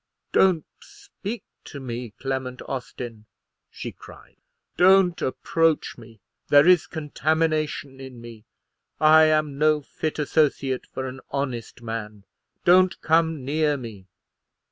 "Don't 0.31 0.65
speak 0.81 1.43
to 1.65 1.79
me, 1.79 2.15
Clement 2.19 2.63
Austin," 2.67 3.27
she 3.69 3.91
cried; 3.91 4.37
"don't 4.75 5.21
approach 5.21 5.95
me. 5.95 6.19
There 6.47 6.67
is 6.67 6.87
contamination 6.87 7.99
in 8.01 8.19
me. 8.19 8.45
I 8.99 9.25
am 9.25 9.59
no 9.59 9.81
fit 9.83 10.17
associate 10.17 10.87
for 10.87 11.05
an 11.05 11.21
honest 11.29 11.83
man. 11.83 12.23
Don't 12.65 12.99
come 13.01 13.45
near 13.45 13.77
me." 13.77 14.07